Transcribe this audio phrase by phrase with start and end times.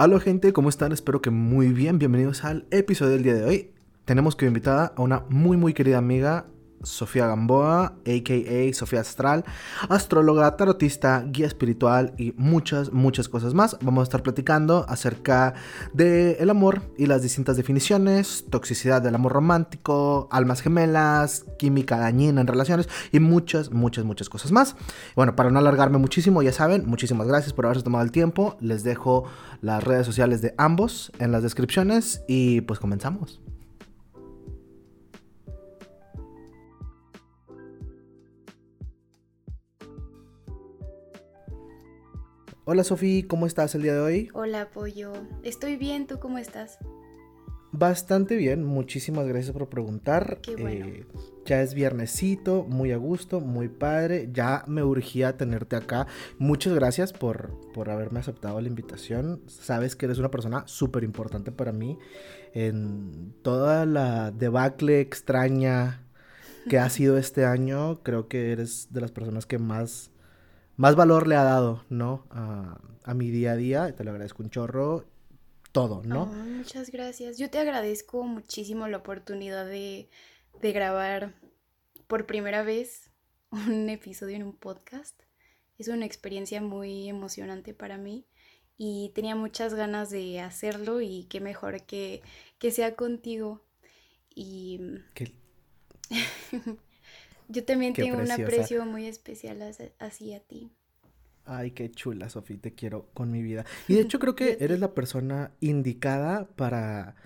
[0.00, 0.92] Hola gente, ¿cómo están?
[0.92, 1.98] Espero que muy bien.
[1.98, 3.72] Bienvenidos al episodio del día de hoy.
[4.04, 6.46] Tenemos que invitada a una muy muy querida amiga,
[6.82, 8.74] Sofía Gamboa, a.k.a.
[8.74, 9.44] Sofía Astral,
[9.88, 13.76] astróloga, tarotista, guía espiritual y muchas, muchas cosas más.
[13.82, 15.54] Vamos a estar platicando acerca
[15.92, 22.40] del el amor y las distintas definiciones, toxicidad del amor romántico, almas gemelas, química dañina
[22.40, 24.76] en relaciones y muchas, muchas, muchas cosas más.
[25.16, 28.56] Bueno, para no alargarme muchísimo, ya saben, muchísimas gracias por haberse tomado el tiempo.
[28.60, 29.24] Les dejo
[29.60, 33.40] las redes sociales de ambos en las descripciones y pues comenzamos.
[42.70, 44.28] Hola Sofía, ¿cómo estás el día de hoy?
[44.34, 46.76] Hola Pollo, estoy bien, ¿tú cómo estás?
[47.72, 50.40] Bastante bien, muchísimas gracias por preguntar.
[50.42, 50.84] Qué bueno.
[50.84, 51.06] Eh,
[51.46, 54.28] ya es viernesito, muy a gusto, muy padre.
[54.34, 56.08] Ya me urgía tenerte acá.
[56.36, 59.40] Muchas gracias por, por haberme aceptado la invitación.
[59.46, 61.98] Sabes que eres una persona súper importante para mí
[62.52, 66.04] en toda la debacle extraña
[66.68, 68.02] que ha sido este año.
[68.02, 70.10] Creo que eres de las personas que más
[70.78, 72.24] más valor le ha dado, ¿no?
[72.30, 73.96] A, mi día a día.
[73.96, 75.04] Te lo agradezco un chorro.
[75.72, 76.26] Todo, ¿no?
[76.26, 77.36] muchas gracias.
[77.36, 80.08] Yo te agradezco muchísimo la oportunidad de,
[80.62, 81.34] de grabar
[82.06, 83.10] por primera vez
[83.50, 85.20] un episodio en un podcast.
[85.78, 88.26] Es una experiencia muy emocionante para mí
[88.76, 92.22] y tenía muchas ganas de hacerlo y qué mejor que,
[92.58, 93.64] que sea contigo.
[94.32, 94.80] Y
[95.14, 95.34] ¿Qué?
[97.48, 99.62] Yo también tengo un aprecio muy especial
[99.98, 100.70] hacia ti.
[101.44, 103.64] Ay, qué chula, Sofía, te quiero con mi vida.
[103.88, 107.16] Y de hecho creo que eres la persona indicada para,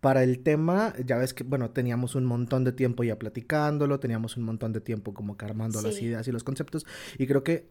[0.00, 0.94] para el tema.
[1.04, 4.80] Ya ves que, bueno, teníamos un montón de tiempo ya platicándolo, teníamos un montón de
[4.80, 6.86] tiempo como que armando las ideas y los conceptos.
[7.18, 7.66] Y creo que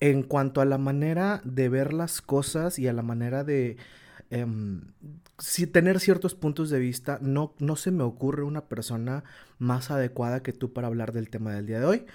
[0.00, 3.78] en cuanto a la manera de ver las cosas y a la manera de
[4.30, 4.82] Em,
[5.38, 9.22] si tener ciertos puntos de vista, no, no se me ocurre una persona
[9.58, 12.06] más adecuada que tú para hablar del tema del día de hoy.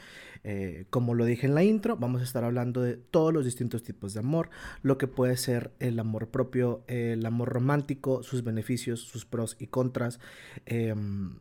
[0.46, 3.82] Eh, como lo dije en la intro, vamos a estar hablando de todos los distintos
[3.82, 4.50] tipos de amor,
[4.82, 9.68] lo que puede ser el amor propio, el amor romántico, sus beneficios, sus pros y
[9.68, 10.20] contras,
[10.66, 11.38] em,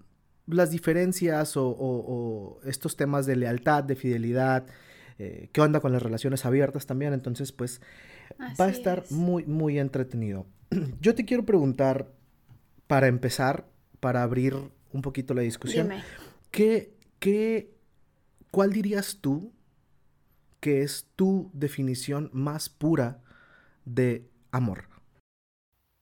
[0.46, 4.66] las diferencias o, estos temas de lealtad, de fidelidad,
[5.18, 7.12] eh, qué onda con las relaciones abiertas también.
[7.12, 7.80] Entonces, pues
[8.60, 10.46] va a estar muy, muy entretenido.
[11.00, 12.12] yo te quiero preguntar,
[12.86, 13.66] para empezar,
[14.00, 14.54] para abrir
[14.92, 15.90] un poquito la discusión,
[16.50, 17.74] ¿qué, qué,
[18.50, 19.52] ¿cuál dirías tú
[20.60, 23.22] que es tu definición más pura
[23.84, 24.88] de amor?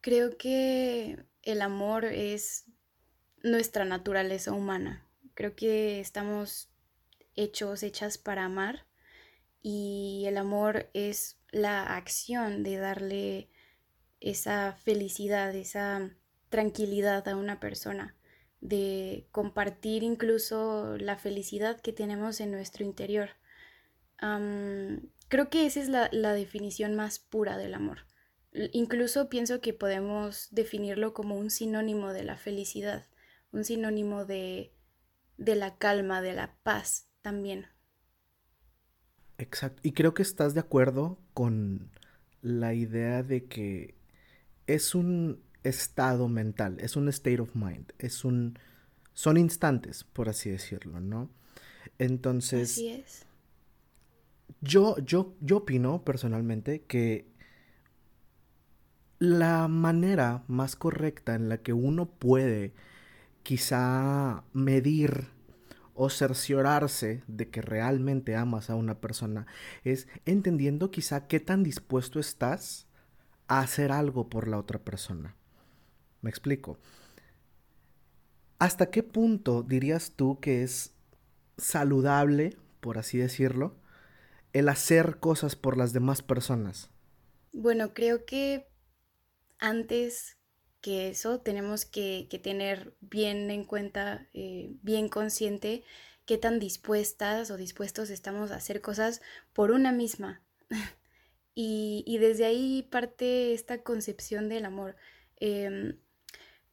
[0.00, 2.64] Creo que el amor es
[3.42, 5.06] nuestra naturaleza humana.
[5.34, 6.70] Creo que estamos
[7.37, 8.87] hechos, hechas para amar
[9.62, 13.50] y el amor es la acción de darle
[14.20, 16.10] esa felicidad, esa
[16.50, 18.14] tranquilidad a una persona,
[18.60, 23.31] de compartir incluso la felicidad que tenemos en nuestro interior.
[25.28, 28.06] creo que esa es la, definición más pura del amor.
[28.72, 33.06] Incluso pienso que podemos definirlo como un sinónimo de la felicidad,
[33.52, 34.72] un sinónimo de,
[35.38, 37.66] de la calma, de la paz también.
[39.38, 39.81] Exacto.
[39.82, 41.91] Y creo que estás de acuerdo con
[42.42, 44.00] la idea de que
[44.75, 48.58] es un estado mental, es un state of mind, es un
[49.12, 51.31] son instantes, por así decirlo, ¿no?
[51.98, 53.26] Entonces, así es.
[54.62, 57.31] Yo, yo, yo opino personalmente que
[59.19, 62.72] la manera más correcta en la que uno puede
[63.42, 65.28] quizá medir
[65.94, 69.47] o cerciorarse de que realmente amas a una persona
[69.84, 72.87] es entendiendo quizá qué tan dispuesto estás
[73.59, 75.34] hacer algo por la otra persona.
[76.22, 76.78] Me explico.
[78.61, 80.93] ¿Hasta qué punto dirías tú que es
[81.58, 83.75] saludable, por así decirlo,
[84.52, 86.91] el hacer cosas por las demás personas?
[87.52, 88.69] Bueno, creo que
[89.58, 90.37] antes
[90.81, 95.85] que eso tenemos que, tener bien en cuenta, eh, bien consciente
[96.25, 99.20] qué tan dispuestas o dispuestos estamos a hacer cosas
[99.52, 100.43] por una misma.
[101.55, 104.97] Y, desde ahí parte esta concepción del amor.
[105.37, 105.99] Em,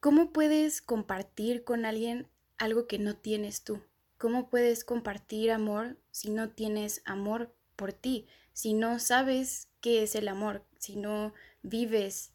[0.00, 3.82] ¿Cómo puedes compartir con alguien algo que no tienes tú?
[4.16, 8.26] ¿Cómo puedes compartir amor si no tienes amor por ti?
[8.52, 12.32] Si no sabes qué es el amor, si no vives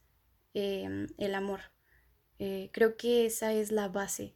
[0.53, 1.61] em, el amor.
[2.39, 4.35] Eh, creo que esa es la base.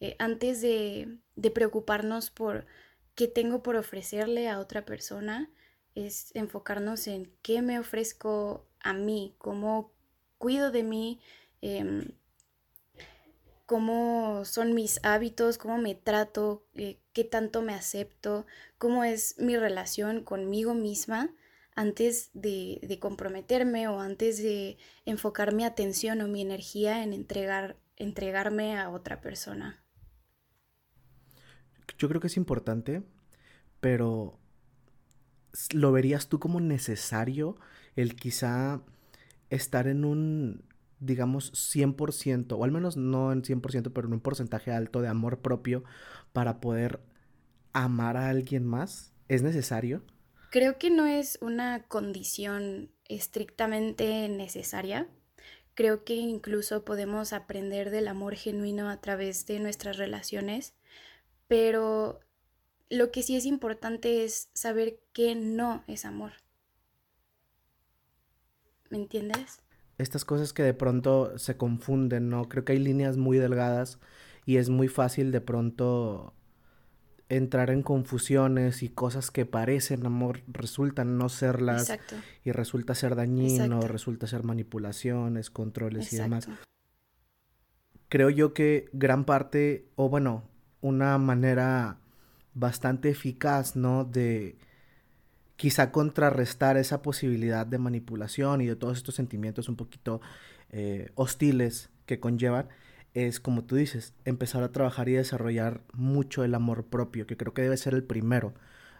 [0.00, 1.18] Eh, antes de
[1.52, 2.66] preocuparnos por
[3.18, 5.50] qué tengo por ofrecerle a otra persona,
[6.06, 9.92] es enfocarnos en qué me ofrezco a mí, cómo
[10.38, 11.20] cuido de mí,
[11.60, 12.12] em,
[13.66, 18.46] cómo son mis hábitos, cómo me trato, eh, qué tanto me acepto,
[18.78, 21.34] cómo es mi relación conmigo misma
[21.74, 27.76] antes de, de, comprometerme o antes de enfocar mi atención o mi energía en entregar,
[27.96, 29.84] entregarme a otra persona.
[31.98, 33.02] Yo creo que es importante,
[33.80, 34.38] pero
[35.72, 37.56] ¿lo verías tú como necesario
[37.96, 38.82] el quizá
[39.50, 40.68] estar en un
[41.00, 45.40] digamos, 100%, o al menos no en 100%, pero en un porcentaje alto de amor
[45.40, 45.84] propio
[46.32, 47.00] para poder
[47.72, 49.12] amar a alguien más?
[49.28, 50.02] ¿Es necesario?
[50.50, 55.08] Creo que no es una condición estrictamente necesaria.
[55.74, 60.74] Creo que incluso podemos aprender del amor genuino a través de nuestras relaciones,
[61.46, 62.20] pero
[62.90, 66.32] lo que sí es importante es saber que no es amor.
[68.90, 69.62] ¿Me entiendes?
[69.98, 72.48] estas cosas que de pronto se confunden, ¿no?
[72.48, 73.98] Creo que hay líneas muy delgadas
[74.46, 76.34] y es muy fácil de pronto
[77.28, 82.14] entrar en confusiones y cosas que parecen amor resultan no serlas Exacto.
[82.42, 86.48] y resulta ser dañino, resulta ser manipulaciones, controles y demás.
[88.08, 90.44] Creo yo que gran parte, o bueno,
[90.80, 91.98] una manera
[92.54, 94.04] bastante eficaz, ¿no?
[94.04, 94.56] De
[95.56, 100.20] quizá contrarrestar esa posibilidad de manipulación y de todos estos sentimientos un poquito
[100.70, 102.68] eh, hostiles que conllevan,
[103.14, 107.54] es como tú dices, empezar a trabajar y desarrollar mucho el amor propio, que creo
[107.54, 108.54] que debe ser el primero,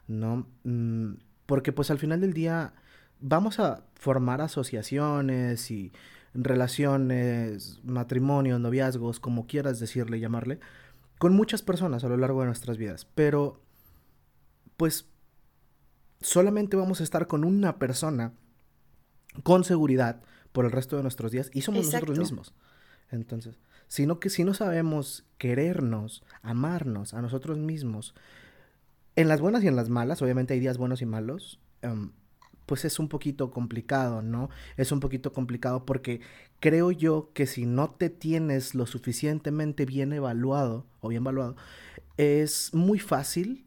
[0.08, 0.48] ¿no?
[0.64, 1.14] Mm,
[1.46, 2.74] porque pues al final del día
[3.20, 5.92] vamos a formar asociaciones y
[6.34, 10.60] relaciones, matrimonios, noviazgos, como quieras decirle, llamarle,
[11.18, 13.60] con muchas personas a lo largo de nuestras vidas, pero
[14.76, 15.06] pues
[16.20, 18.32] solamente vamos a estar con una persona
[19.42, 20.22] con seguridad
[20.52, 22.54] por el resto de nuestros días y somos nosotros mismos.
[23.10, 28.14] Entonces, sino que si no sabemos querernos, amarnos a nosotros mismos,
[29.16, 32.12] en las buenas y en las malas, obviamente hay días buenos y malos, em,
[32.68, 34.50] pues es un poquito complicado, ¿no?
[34.76, 36.20] Es un poquito complicado porque
[36.60, 41.56] creo yo que si no te tienes lo suficientemente bien evaluado o bien evaluado,
[42.18, 43.64] es muy fácil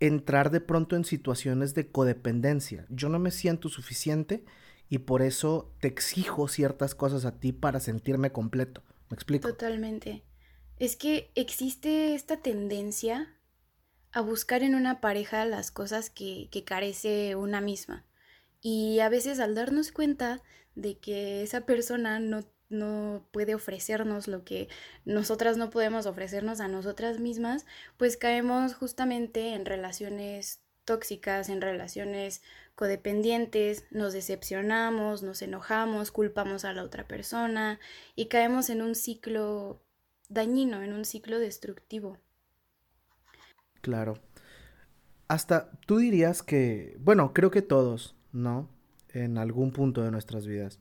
[0.00, 2.86] entrar de pronto en situaciones de codependencia.
[2.88, 4.44] Yo no me siento suficiente
[4.88, 8.82] y por eso te exijo ciertas cosas a ti para sentirme completo.
[9.10, 9.46] ¿Me explico?
[9.46, 10.24] Totalmente.
[10.78, 13.34] Es que existe esta tendencia
[14.12, 18.04] a buscar en una pareja las cosas que, que carece una misma.
[18.60, 20.42] Y a veces al darnos cuenta
[20.74, 24.68] de que esa persona no no puede ofrecernos lo que
[25.04, 27.66] nosotras no podemos ofrecernos a nosotras mismas,
[27.96, 32.42] pues caemos justamente en relaciones tóxicas, en relaciones
[32.74, 37.80] codependientes, nos decepcionamos, nos enojamos, culpamos a la otra persona
[38.14, 39.82] y caemos en un ciclo
[40.28, 42.18] dañino, en un ciclo destructivo.
[43.88, 44.18] Claro.
[45.28, 48.68] Hasta tú dirías que, bueno, creo que todos, ¿no?
[49.08, 50.78] En algún punto de nuestras vidas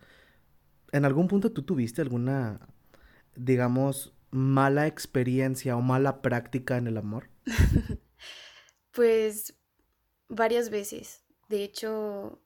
[0.91, 2.59] ¿En algún punto tú tuviste alguna,
[3.35, 7.29] digamos, mala experiencia o mala práctica en el amor?
[8.91, 9.55] pues
[10.29, 11.23] varias veces.
[11.49, 12.41] De hecho,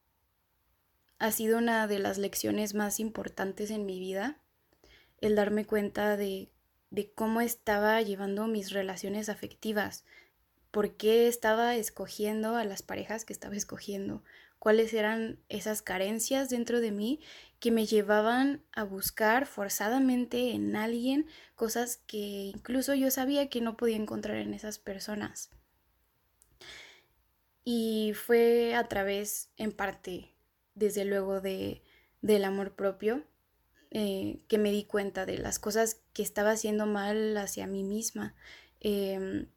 [1.18, 4.38] ha sido una de las lecciones más importantes en mi vida
[5.20, 6.50] el darme cuenta de,
[6.90, 10.04] de cómo estaba llevando mis relaciones afectivas,
[10.72, 14.24] por qué estaba escogiendo a las parejas que estaba escogiendo,
[14.58, 17.20] cuáles eran esas carencias dentro de mí
[17.60, 22.16] que me llevaban a buscar forzadamente en alguien cosas que
[22.54, 25.50] incluso yo sabía que no podía encontrar en esas personas.
[27.64, 30.34] Y fue a través, en parte,
[30.74, 31.82] desde luego, de,
[32.20, 33.24] del amor propio,
[33.90, 38.34] eh, que me di cuenta de las cosas que estaba haciendo mal hacia mí misma.
[38.80, 39.48] Em,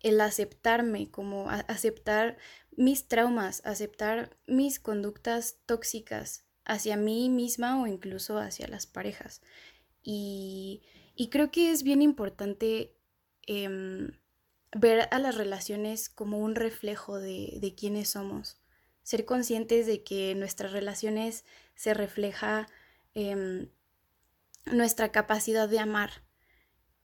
[0.00, 2.38] el aceptarme, como aceptar
[2.76, 9.42] mis traumas, aceptar mis conductas tóxicas hacia mí misma o incluso hacia las parejas.
[10.02, 10.82] Y,
[11.30, 12.96] creo que es bien importante
[13.46, 14.12] em,
[14.72, 18.58] ver a las relaciones como un reflejo de, de quiénes somos.
[19.02, 22.68] Ser conscientes de que nuestras relaciones se refleja
[23.14, 23.68] em,
[24.66, 26.22] nuestra capacidad de amar.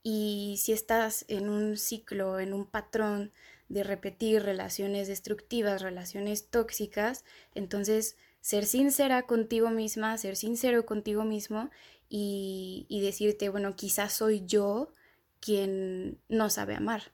[0.08, 3.32] Y si estás en un ciclo, en un patrón
[3.68, 7.24] de repetir relaciones destructivas, relaciones tóxicas,
[7.56, 11.70] entonces ser sincera contigo misma, ser sincero contigo mismo
[12.08, 14.92] y, decirte, bueno, quizás soy yo
[15.40, 17.10] quien no sabe amar,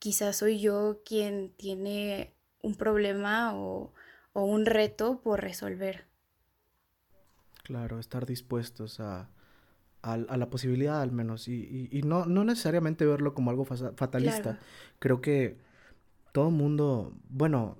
[0.00, 3.92] quizás soy yo quien tiene un problema o,
[4.32, 6.06] o un reto por resolver.
[7.62, 9.30] Claro, estar dispuestos a,
[10.02, 14.58] a, la posibilidad al menos y, y, no, no necesariamente verlo como algo fatalista.
[14.98, 15.58] Creo que
[16.32, 17.78] todo mundo, bueno,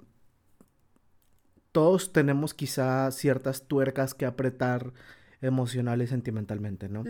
[1.73, 4.93] todos tenemos quizá ciertas tuercas que apretar
[5.41, 7.02] emocional y sentimentalmente, ¿no?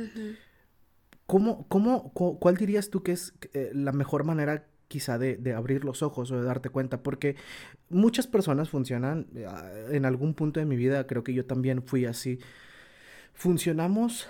[1.26, 5.84] ¿Cómo, cómo, cuál dirías tú que es eh, la mejor manera quizá de, de, abrir
[5.84, 7.02] los ojos o de darte cuenta?
[7.02, 7.36] Porque
[7.90, 9.46] muchas personas funcionan, eh,
[9.90, 12.38] en algún punto de mi vida creo que yo también fui así,
[13.34, 14.28] funcionamos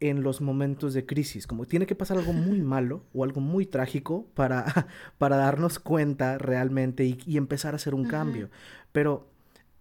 [0.00, 3.66] en los momentos de crisis, como tiene que pasar algo muy malo o algo muy
[3.66, 4.86] trágico para,
[5.18, 8.50] para darnos cuenta realmente y, empezar a hacer un cambio.
[8.92, 9.30] Pero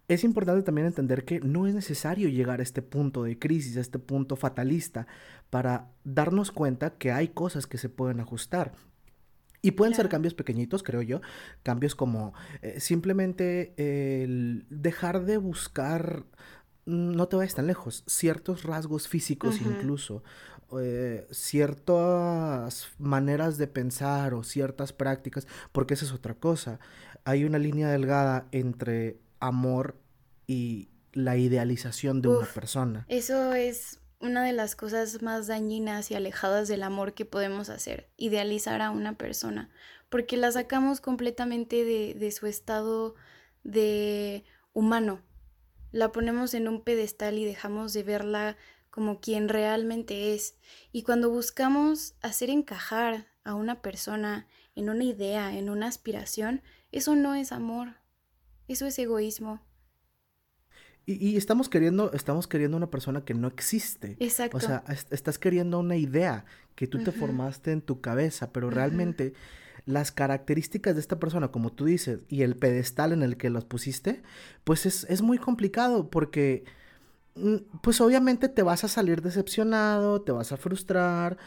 [0.08, 3.82] es importante también entender que no es necesario llegar a este punto de crisis, a
[3.82, 5.08] este punto fatalista,
[5.50, 8.74] para darnos cuenta que hay cosas que se pueden ajustar.
[9.62, 11.20] Y pueden ser cambios pequeñitos, creo yo,
[11.64, 16.24] cambios como eh, simplemente el dejar de buscar,
[16.88, 20.24] no te vayas tan lejos, ciertos rasgos físicos incluso,
[20.80, 26.80] eh, ciertas maneras de pensar o ciertas prácticas, porque esa es otra cosa.
[27.26, 30.00] Hay una línea delgada entre amor
[30.48, 33.06] y la idealización de una persona.
[33.10, 38.10] Eso es una de las cosas más dañinas y alejadas del amor que podemos hacer,
[38.16, 39.70] idealizar a una persona,
[40.08, 43.16] porque la sacamos completamente de, de su estado
[43.64, 45.22] de humano,
[45.92, 48.58] la ponemos en un pedestal y dejamos de verla
[48.90, 50.56] como quien realmente es.
[50.92, 57.16] Y cuando buscamos hacer encajar a una persona en una idea, en una aspiración, eso
[57.16, 57.96] no es amor,
[58.68, 59.62] eso es egoísmo.
[61.06, 64.18] Y, estamos queriendo, estamos queriendo una persona que no existe.
[64.20, 64.58] Exacto.
[64.58, 66.44] O sea, estás queriendo una idea
[66.76, 69.34] que tú te formaste en tu cabeza, pero realmente
[69.88, 73.66] las características de esta persona, como tú dices, y el pedestal en el que los
[73.66, 74.22] pusiste,
[74.64, 76.66] pues es, es muy complicado porque,
[77.36, 81.38] mm, pues obviamente te vas a salir decepcionado, te vas a frustrar.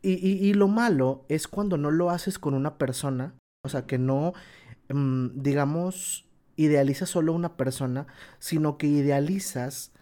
[0.00, 3.34] Y, y, y lo malo es cuando no lo haces con una persona,
[3.64, 4.32] o sea, que no
[4.88, 8.06] Mm, digamos, idealizas solo una persona,
[8.38, 9.92] sino que idealizas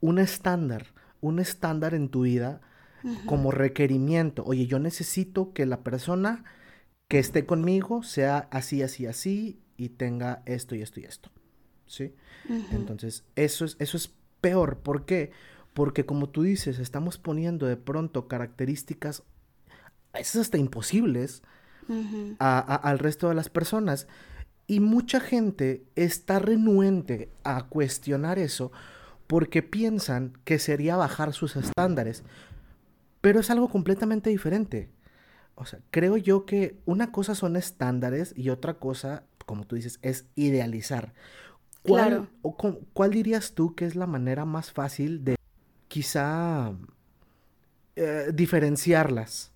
[0.00, 0.86] un estándar,
[1.20, 2.60] un estándar en tu vida
[3.26, 4.44] como requerimiento.
[4.44, 6.44] Oye, yo necesito que la persona
[7.08, 11.30] que esté conmigo sea así, así, así y tenga esto y esto y esto.
[11.86, 12.14] ¿Sí?
[12.70, 14.78] Entonces, eso es, eso es peor.
[14.78, 15.30] ¿Por qué?
[15.74, 19.22] Porque como tú dices, estamos poniendo de pronto características,
[20.14, 21.42] esas hasta imposibles,
[22.38, 24.06] al resto de las personas.
[24.66, 28.72] Y mucha gente está renuente a cuestionar eso
[29.26, 32.22] porque piensan que sería bajar sus estándares.
[33.22, 34.90] Pero es algo completamente diferente.
[35.54, 39.98] O sea, creo yo que una cosa son estándares y otra cosa, como tú dices,
[40.02, 41.14] es idealizar.
[41.82, 42.56] ¿Cuál, o
[42.92, 45.36] ¿Cuál dirías tú que es la manera más fácil de
[45.88, 46.74] quizá
[47.96, 49.52] eh, diferenciarlas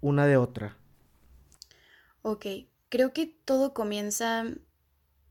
[0.00, 0.76] una de otra?
[2.22, 2.46] Ok,
[2.88, 4.44] creo que todo comienza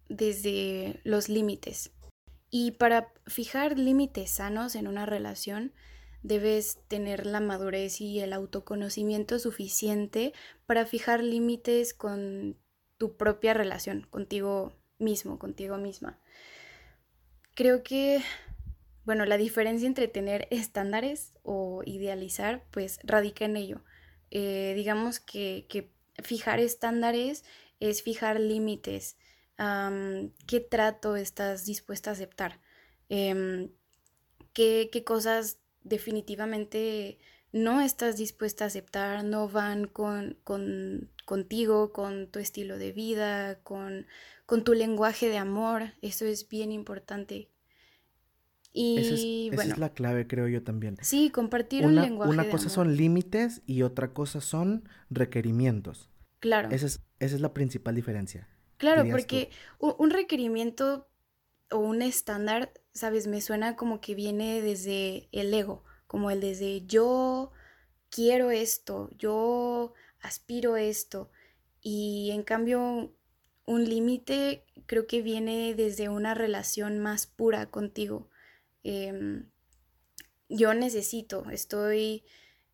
[0.09, 1.91] desde los límites.
[2.49, 5.73] Y para fijar límites sanos en una relación,
[6.27, 10.33] debes tener la madurez y el autoconocimiento suficiente
[10.65, 12.57] para fijar límites con
[12.97, 16.19] tu propia relación, contigo mismo, contigo misma.
[17.53, 18.21] Creo que,
[19.03, 23.83] bueno, la diferencia entre tener estándares o idealizar, pues radica en ello.
[24.31, 25.91] Eh, digamos que, que
[26.23, 27.43] fijar estándares
[27.79, 29.17] es fijar límites.
[30.47, 32.59] ¿Qué trato estás dispuesta a aceptar?
[33.09, 33.69] Em,
[34.53, 37.17] ¿qué, cosas definitivamente
[37.53, 40.37] no estás dispuesta a aceptar, no van con,
[41.23, 44.07] contigo, con tu estilo de vida, con,
[44.45, 45.93] con, tu lenguaje de amor.
[46.01, 47.49] Eso es bien importante.
[48.73, 48.97] Y
[49.53, 50.97] esa es, la clave, creo yo también.
[51.01, 52.29] Sí, compartir un lenguaje.
[52.29, 56.09] Una cosa son límites y otra cosa son requerimientos.
[56.41, 56.67] Claro.
[56.71, 58.49] Esa es, esa es la principal diferencia.
[58.75, 59.49] Claro, porque
[59.79, 61.07] un requerimiento
[61.71, 66.85] o un estándar, sabes, me suena como que viene desde el ego, como el desde
[66.85, 67.51] yo
[68.09, 71.29] quiero esto, yo aspiro esto.
[71.81, 73.13] Y en cambio,
[73.65, 78.29] un límite creo que viene desde una relación más pura contigo.
[78.83, 79.49] Em,
[80.49, 82.23] yo necesito, estoy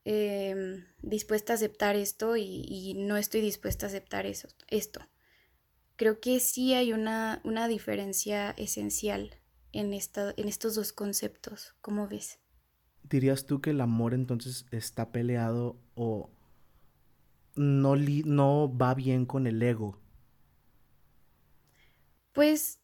[0.05, 5.01] em, dispuesta a aceptar esto y, no estoy dispuesta a aceptar eso, esto.
[5.95, 9.40] Creo que sí hay una, una diferencia esencial
[9.71, 11.75] en, esta, en estos dos conceptos.
[11.81, 12.39] ¿Cómo ves?
[13.03, 16.29] ¿Dirías tú que el amor entonces está peleado o
[17.55, 19.99] no, no va bien con el ego?
[22.31, 22.79] Pues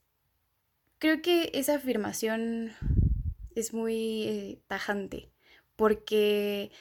[1.00, 2.72] creo que esa afirmación
[3.56, 5.32] es muy eh, tajante,
[5.76, 6.72] porque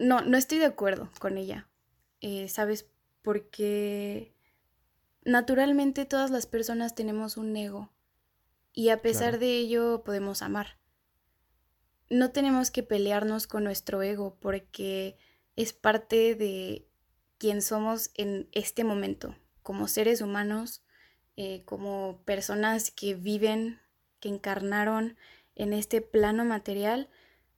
[0.00, 1.68] no, no estoy de acuerdo con ella,
[2.20, 2.90] eh, ¿sabes?
[3.22, 4.34] Porque
[5.24, 7.90] naturalmente todas las personas tenemos un ego
[8.72, 10.78] y a pesar de ello podemos amar.
[12.10, 15.16] No tenemos que pelearnos con nuestro ego porque
[15.56, 16.88] es parte de
[17.38, 20.82] quien somos en este momento, como seres humanos,
[21.36, 23.80] eh, como personas que viven,
[24.20, 25.16] que encarnaron
[25.54, 27.10] en este plano material,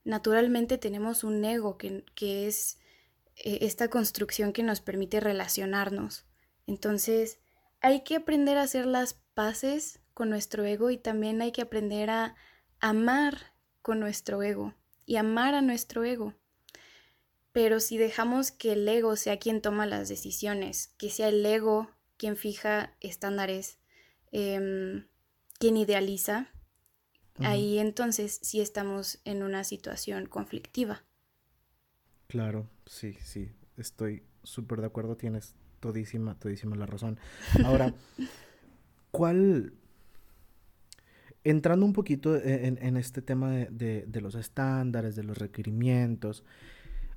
[0.04, 2.78] naturalmente tenemos un ego que, que es
[3.36, 6.26] eh, esta construcción que nos permite relacionarnos.
[6.66, 7.38] Entonces,
[7.80, 12.10] hay que aprender a hacer las paces con nuestro ego y también hay que aprender
[12.10, 12.34] a
[12.80, 14.74] amar con nuestro ego
[15.06, 16.34] y amar a nuestro ego.
[17.52, 21.90] Pero si dejamos que el ego sea quien toma las decisiones, que sea el ego
[22.16, 23.78] quien fija estándares,
[24.30, 25.08] em,
[25.58, 26.52] quien idealiza,
[27.38, 31.04] ahí entonces sí estamos en una situación conflictiva.
[32.28, 37.18] Claro, sí, sí, estoy súper de acuerdo, tienes todísima, todísima la razón.
[37.64, 37.94] Ahora,
[39.10, 39.72] ¿cuál,
[41.44, 46.44] entrando un poquito en, este tema de, los estándares, de los requerimientos,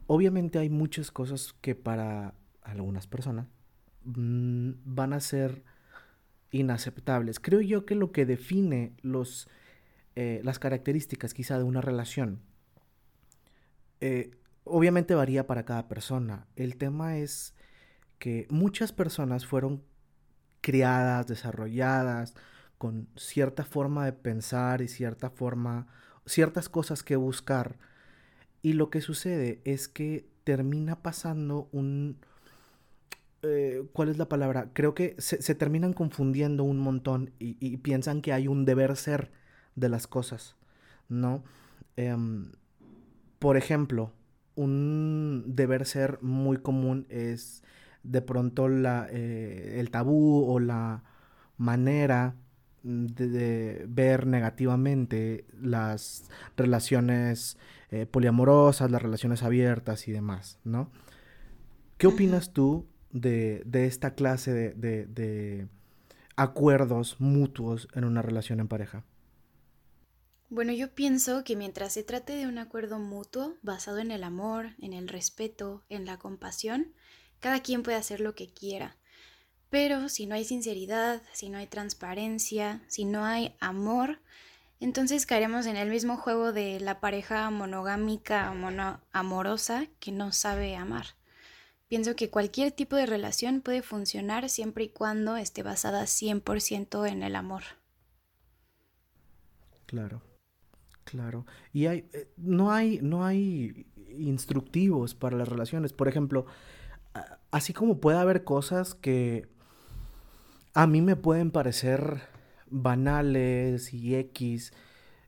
[0.07, 3.47] obviamente hay muchas cosas que para algunas personas
[4.05, 5.63] mm, van a ser
[6.51, 7.39] inaceptables.
[7.39, 9.49] Creo yo que lo que define los,
[10.15, 12.39] eh, las características quizá de una relación,
[13.99, 14.31] eh,
[14.63, 16.47] obviamente varía para cada persona.
[16.55, 17.55] El tema es
[18.19, 19.83] que muchas personas fueron
[20.61, 22.35] criadas, desarrolladas,
[22.83, 25.87] con cierta forma de pensar y cierta forma,
[26.25, 27.77] ciertas cosas que buscar.
[28.61, 32.17] Y lo que sucede es que termina pasando un...
[33.41, 34.71] Eh, ¿Cuál es la palabra?
[34.73, 39.31] Creo que se, terminan confundiendo un montón y, piensan que hay un deber ser
[39.75, 40.57] de las cosas,
[41.07, 41.45] ¿no?
[41.95, 42.51] Em,
[43.39, 44.11] por ejemplo,
[44.55, 47.63] un deber ser muy común es
[48.03, 51.05] de pronto la, eh, el tabú o la
[51.55, 52.35] manera
[52.83, 57.57] de, ver negativamente las relaciones
[57.91, 60.91] eh, poliamorosas, las relaciones abiertas y demás, ¿no?
[61.97, 65.67] ¿Qué opinas tú de, esta clase de, de,
[66.35, 69.05] acuerdos mutuos en una relación en pareja?
[70.49, 74.71] Bueno, yo pienso que mientras se trate de un acuerdo mutuo basado en el amor,
[74.79, 76.93] en el respeto, en la compasión,
[77.39, 78.97] cada quien puede hacer lo que quiera.
[79.73, 84.19] Pero si no hay sinceridad, si no hay transparencia, si no hay amor,
[84.79, 90.75] entonces caeremos en el mismo juego de la pareja monogámica o amorosa que no sabe
[90.75, 91.05] amar.
[91.87, 97.23] Pienso que cualquier tipo de relación puede funcionar siempre y cuando esté basada 100% en
[97.23, 97.63] el amor.
[99.87, 100.21] Claro,
[101.03, 101.47] claro.
[101.71, 103.87] Y hay, eh, no, hay, no hay
[104.19, 105.93] instructivos para las relaciones.
[105.93, 106.45] Por ejemplo,
[107.51, 109.52] así como puede haber cosas que
[110.73, 112.21] a mí me pueden parecer
[112.69, 114.73] banales y X,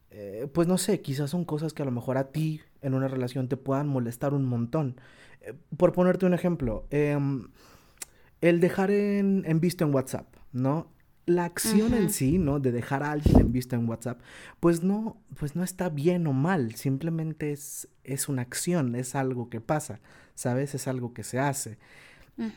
[0.09, 3.07] eh, pues no sé, quizás son cosas que a lo mejor a ti en una
[3.07, 4.99] relación te puedan molestar un montón.
[5.41, 7.47] Eh, por ponerte un ejemplo, em,
[8.41, 10.91] el dejar en, en visto en WhatsApp, ¿no?
[11.27, 12.59] La acción en sí, ¿no?
[12.59, 14.21] De dejar a alguien en visto en WhatsApp,
[14.59, 19.49] pues no, pues no está bien o mal, simplemente es, es una acción, es algo
[19.49, 20.01] que pasa.
[20.35, 20.75] ¿sabes?
[20.75, 21.79] Es algo que se hace.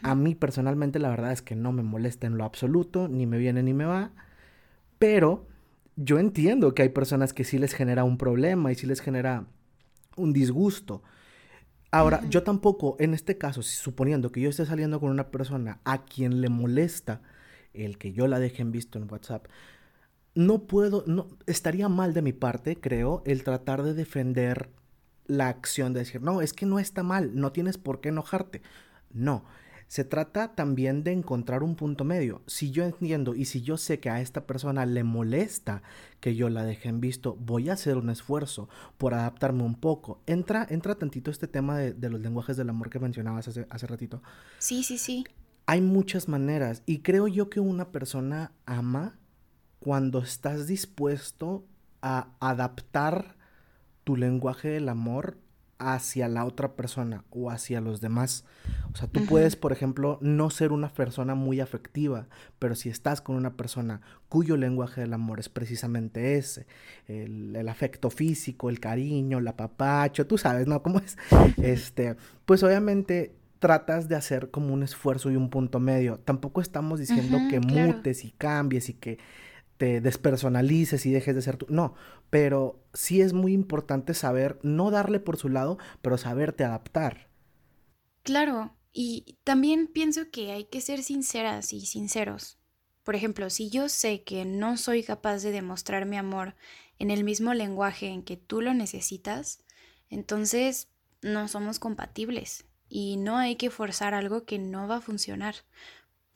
[0.02, 3.38] A mí personalmente la verdad es que no me molesta en lo absoluto, ni me
[3.38, 4.10] viene ni me va,
[4.98, 5.46] pero
[5.94, 9.46] yo entiendo que hay personas que sí les genera un problema y sí les genera
[10.16, 11.02] un disgusto.
[11.90, 16.04] Ahora, yo tampoco, en este caso, suponiendo que yo esté saliendo con una persona a
[16.04, 17.22] quien le molesta
[17.72, 19.46] el que yo la deje en visto en WhatsApp,
[20.34, 24.68] no puedo, no, estaría mal de mi parte, creo, el tratar de defender
[25.26, 28.62] la acción de decir, no, es que no está mal, no tienes por qué enojarte.
[29.10, 29.44] No,
[29.88, 32.42] se trata también de encontrar un punto medio.
[32.46, 35.82] Si yo entiendo y si yo sé que a esta persona le molesta
[36.20, 40.20] que yo la deje en visto, voy a hacer un esfuerzo por adaptarme un poco.
[40.26, 44.22] Entra, entra tantito este tema de, los lenguajes del amor que mencionabas hace, hace ratito.
[44.58, 45.24] Sí, sí, sí.
[45.64, 49.18] Hay muchas maneras y creo yo que una persona ama
[49.80, 51.64] cuando estás dispuesto
[52.02, 53.36] a adaptar
[54.04, 55.38] tu lenguaje del amor
[55.78, 58.44] hacia la otra persona o hacia los demás.
[58.92, 62.26] O sea, tú puedes, por ejemplo, no ser una persona muy afectiva,
[62.58, 66.66] pero si estás con una persona cuyo lenguaje del amor es precisamente ese,
[67.06, 70.82] el, afecto físico, el cariño, el apapacho, tú sabes, ¿no?
[70.82, 71.16] ¿Cómo es?
[71.58, 76.18] Este, pues obviamente tratas de hacer como un esfuerzo y un punto medio.
[76.18, 79.18] Tampoco estamos diciendo que mutes y cambies y que
[79.78, 81.66] te despersonalices y dejes de ser tú.
[81.70, 81.94] No,
[82.28, 87.28] pero sí es muy importante saber, no darle por su lado, pero saberte adaptar.
[88.24, 92.58] Claro, y también pienso que hay que ser sinceras y sinceros.
[93.04, 96.56] Por ejemplo, si yo sé que no soy capaz de demostrar mi amor
[96.98, 99.62] en el mismo lenguaje en que tú lo necesitas,
[100.10, 100.88] entonces
[101.22, 105.54] no somos compatibles y no hay que forzar algo que no va a funcionar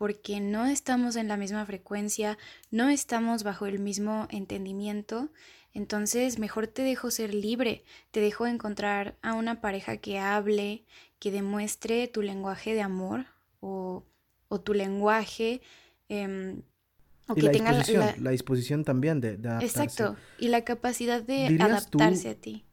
[0.02, 2.36] porque no estamos en la misma frecuencia,
[2.72, 5.30] no estamos bajo el mismo entendimiento,
[5.74, 10.84] entonces mejor te dejo ser libre, te dejo encontrar a una pareja que hable,
[11.20, 13.26] que demuestre tu lenguaje de amor
[13.60, 14.04] o,
[14.64, 15.62] tu lenguaje.
[16.08, 16.62] Em,
[17.28, 19.66] o que la tenga disposición, la, disposición también de, adaptarse.
[19.66, 22.64] Exacto, y la capacidad de adaptarse a ti.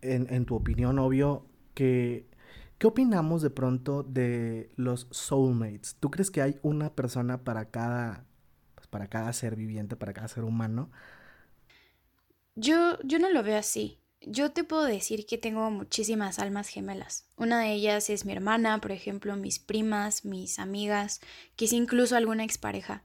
[0.00, 2.26] En, en tu opinión, obvio, que
[2.82, 5.94] ¿Qué opinamos de pronto de los soulmates?
[6.00, 8.26] ¿Tú crees que hay una persona para cada,
[8.74, 10.90] pues, para cada ser viviente, para cada ser humano?
[12.56, 14.00] Yo, yo no lo veo así.
[14.20, 17.28] Yo te puedo decir que tengo muchísimas almas gemelas.
[17.36, 21.20] Una de ellas es mi hermana, por ejemplo, mis primas, mis amigas,
[21.54, 23.04] quizá incluso alguna expareja.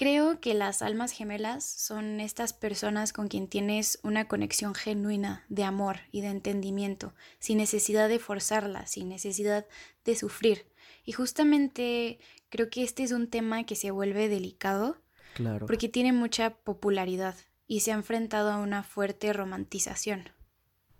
[0.00, 5.62] Creo que las almas gemelas son estas personas con quien tienes una conexión genuina de
[5.62, 9.66] amor y de entendimiento, sin necesidad de forzarla, sin necesidad
[10.06, 10.64] de sufrir.
[11.04, 14.96] Y justamente creo que este es un tema que se vuelve delicado,
[15.34, 15.66] claro.
[15.66, 17.34] porque tiene mucha popularidad
[17.66, 20.30] y se ha enfrentado a una fuerte romantización.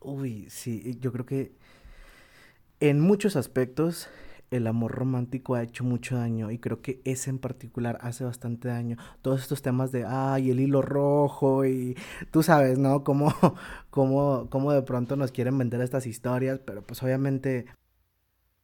[0.01, 1.53] Uy, sí, yo creo que
[2.81, 4.11] en muchos aspectos
[4.51, 8.69] el amor romántico ha hecho mucho daño y creo que ese en particular hace bastante
[8.69, 8.97] daño.
[9.23, 11.97] Todos estos temas de, ay, el hilo rojo y
[12.31, 13.05] tú sabes, ¿no?
[13.05, 13.33] Cómo,
[13.91, 17.67] cómo, cómo de pronto nos quieren vender estas historias, pero pues obviamente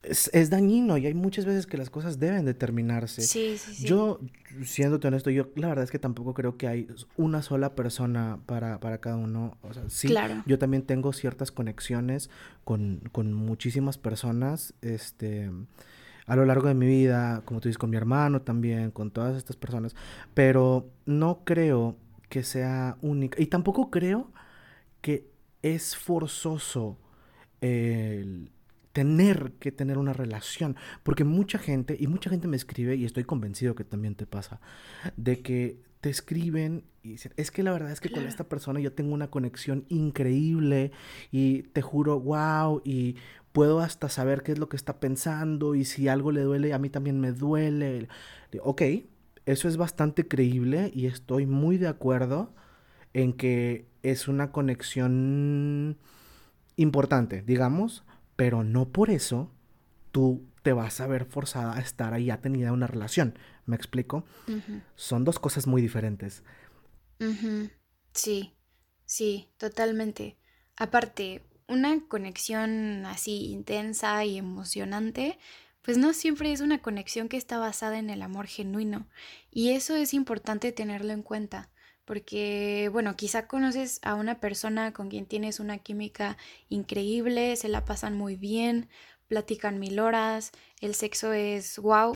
[0.02, 3.22] es, dañino y hay muchas veces que las cosas deben determinarse.
[3.22, 3.86] Sí, sí, sí.
[3.86, 4.20] Yo,
[4.64, 8.78] siéndote honesto, yo la verdad es que tampoco creo que hay una sola persona para,
[8.80, 9.56] para cada uno.
[9.62, 10.14] O sea, sí,
[10.46, 12.30] yo también tengo ciertas conexiones
[12.64, 15.50] con, con muchísimas personas, este,
[16.26, 19.36] a lo largo de mi vida, como tú dices, con mi hermano también, con todas
[19.36, 19.94] estas personas,
[20.34, 21.96] pero no creo
[22.28, 23.40] que sea única.
[23.40, 24.30] Y tampoco creo
[25.00, 25.28] que
[25.62, 26.98] es forzoso
[27.60, 28.50] el
[28.96, 30.74] tener que tener una relación.
[31.02, 34.58] Porque mucha gente, y mucha gente me escribe, y estoy convencido que también te pasa,
[35.18, 38.80] de que te escriben y dicen, es que la verdad es que con esta persona
[38.80, 40.92] yo tengo una conexión increíble
[41.30, 43.16] y te juro, wow, y
[43.52, 46.78] puedo hasta saber qué es lo que está pensando y si algo le duele, a
[46.78, 48.08] mí también me duele.
[48.62, 48.80] Ok,
[49.44, 52.54] eso es bastante creíble y estoy muy de acuerdo
[53.12, 55.98] en que es una conexión
[56.76, 58.05] importante, digamos,
[58.36, 59.50] pero no por eso
[60.12, 63.38] tú te vas a ver forzada a estar ahí a tener una relación.
[63.66, 64.24] ¿Me explico?
[64.94, 66.42] Son dos cosas muy diferentes.
[68.12, 68.54] Sí,
[69.04, 70.38] sí, totalmente.
[70.76, 75.38] Aparte, una conexión así intensa y emocionante,
[75.82, 79.08] pues no siempre es una conexión que está basada en el amor genuino.
[79.50, 81.70] Y eso es importante tenerlo en cuenta
[82.06, 86.38] porque, bueno, quizá conoces a una persona con quien tienes una química
[86.70, 88.88] increíble, se la pasan muy bien,
[89.28, 92.14] platican mil horas, el sexo es wow,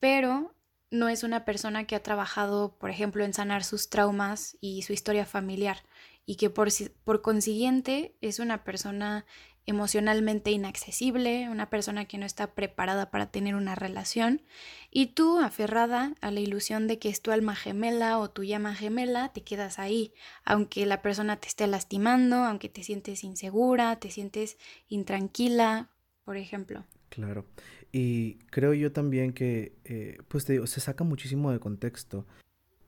[0.00, 0.54] pero
[0.90, 4.92] no es una persona que ha trabajado, por ejemplo, en sanar sus traumas y su
[4.92, 5.82] historia familiar
[6.24, 6.68] y que por,
[7.04, 9.26] por consiguiente es una persona
[9.66, 14.42] emocionalmente inaccesible, una persona que no está preparada para tener una relación,
[14.90, 18.74] y tú, aferrada a la ilusión de que es tu alma gemela o tu llama
[18.74, 20.12] gemela, te quedas ahí,
[20.44, 24.56] aunque la persona te esté lastimando, aunque te sientes insegura, te sientes
[24.88, 25.90] intranquila,
[26.24, 26.84] por ejemplo.
[27.08, 27.44] Claro.
[27.92, 32.26] Y creo yo también que, eh, pues te digo, se saca muchísimo de contexto.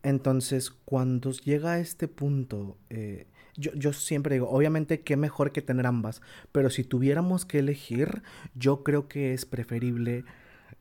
[0.03, 3.27] Entonces, cuando llega a este punto, eh,
[3.59, 8.23] yo, siempre digo, obviamente qué mejor que tener ambas, pero si tuviéramos que elegir,
[8.55, 10.25] yo creo que es preferible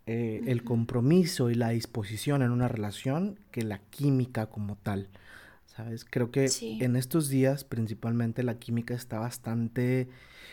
[0.05, 5.09] eh, el compromiso y la disposición en una relación que la química como tal.
[5.65, 6.05] ¿Sabes?
[6.05, 10.07] Creo que en estos días principalmente la química está bastante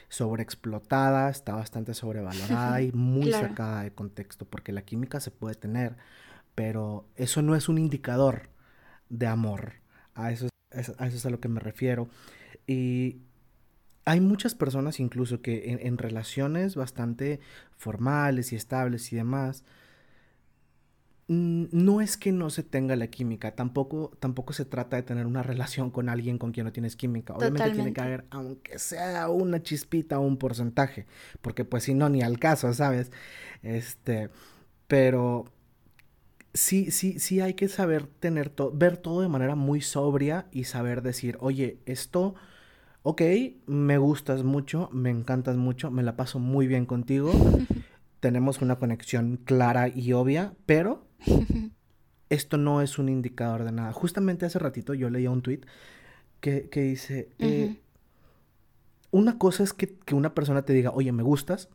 [0.09, 5.97] sobreexplotada, está bastante sobrevalorada y muy sacada de contexto, porque la química se puede tener,
[6.55, 8.51] pero eso no es un indicador
[9.09, 9.75] de amor.
[10.15, 12.09] A eso eso es a lo que me refiero.
[12.67, 13.19] Y
[14.05, 17.41] hay muchas personas incluso que en, relaciones bastante
[17.77, 19.65] formales y estables y demás,
[21.27, 25.43] no es que no se tenga la química, tampoco, tampoco se trata de tener una
[25.43, 27.35] relación con alguien con quien no tienes química.
[27.35, 31.07] Obviamente tiene que haber, aunque sea una chispita o un porcentaje,
[31.41, 33.11] porque pues si no, ni al caso, ¿sabes?
[33.63, 34.29] Este,
[34.87, 35.47] pero
[36.55, 40.65] sí, sí, sí hay que saber tener todo, ver todo de manera muy sobria y
[40.65, 42.37] saber decir, oye, esto,
[43.03, 43.23] ok,
[43.67, 47.33] me gustas mucho, me encantas mucho, me la paso muy bien contigo,
[48.21, 51.07] tenemos una conexión clara y obvia, pero
[52.31, 53.93] esto no es un indicador de nada.
[53.93, 55.61] Justamente hace ratito yo leía un tweet
[56.41, 57.81] que, dice, eh,
[59.11, 61.71] una cosa es que, que una persona te diga, oye, me gustas,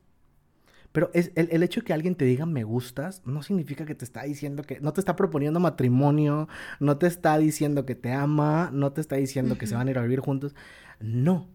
[0.92, 4.06] pero es, el, hecho de que alguien te diga me gustas no significa que te
[4.06, 6.48] está diciendo que, no te está proponiendo matrimonio,
[6.80, 9.92] no te está diciendo que te ama, no te está diciendo que se van a
[9.92, 10.56] ir a vivir juntos.
[11.00, 11.48] No.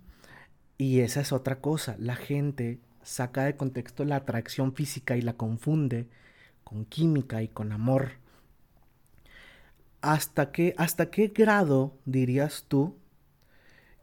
[0.78, 1.96] Y esa es otra cosa.
[1.98, 6.08] La gente saca de contexto la atracción física y la confunde
[6.62, 8.12] con química y con amor.
[10.00, 12.96] ¿Hasta qué, hasta qué grado dirías tú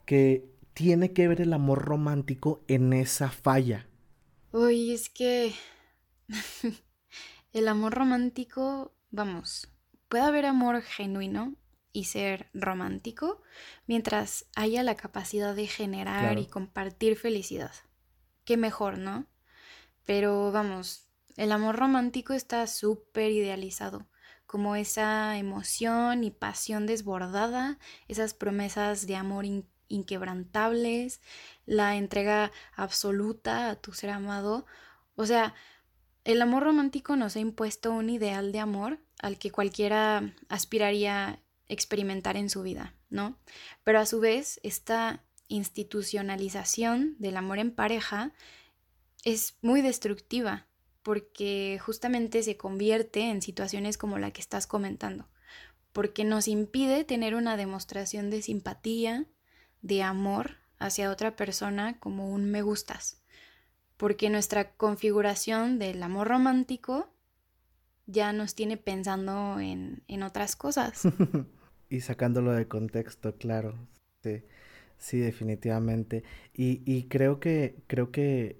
[0.05, 3.87] que tiene que ver el amor romántico en esa falla?
[4.53, 5.53] Uy, es que
[7.53, 9.69] el amor romántico, vamos,
[10.09, 11.55] puede haber amor genuino
[11.93, 13.41] y ser romántico
[13.87, 17.71] mientras haya la capacidad de generar y compartir felicidad.
[18.43, 19.25] Qué mejor, ¿no?
[20.05, 24.09] Pero vamos, el amor romántico está súper idealizado,
[24.45, 29.45] como esa emoción y pasión desbordada, esas promesas de amor
[29.91, 31.21] inquebrantables,
[31.65, 34.65] la entrega absoluta a tu ser amado.
[35.15, 35.53] O sea,
[36.23, 42.37] el amor romántico nos ha impuesto un ideal de amor al que cualquiera aspiraría experimentar
[42.37, 43.37] en su vida, ¿no?
[43.83, 48.33] Pero a su vez, esta institucionalización del amor en pareja
[49.23, 50.67] es muy destructiva
[51.03, 55.27] porque justamente se convierte en situaciones como la que estás comentando,
[55.91, 59.25] porque nos impide tener una demostración de simpatía,
[59.81, 63.21] de amor hacia otra persona como un me gustas,
[63.97, 67.13] porque nuestra configuración del amor romántico
[68.07, 71.03] ya nos tiene pensando en, otras cosas.
[71.89, 73.87] y sacándolo de contexto, claro.
[74.23, 74.43] Sí,
[74.97, 76.23] sí definitivamente.
[76.53, 78.59] Y, y, creo que, creo que